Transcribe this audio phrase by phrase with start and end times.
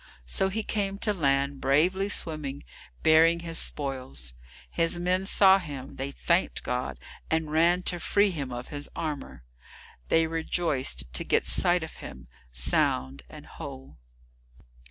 [0.25, 2.63] So he came to land, bravely swimming,
[3.03, 4.33] bearing his spoils.
[4.71, 6.97] His men saw him, they thanked God,
[7.29, 9.43] and ran to free him of his armour.
[10.07, 13.99] They rejoiced to get sight of him, sound and whole.